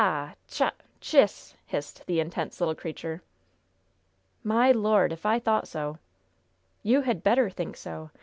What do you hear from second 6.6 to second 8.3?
"You had better think so.